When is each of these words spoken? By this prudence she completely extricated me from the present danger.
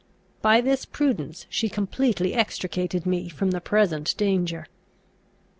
By 0.41 0.61
this 0.61 0.83
prudence 0.83 1.45
she 1.47 1.69
completely 1.69 2.33
extricated 2.33 3.05
me 3.05 3.29
from 3.29 3.51
the 3.51 3.61
present 3.61 4.17
danger. 4.17 4.65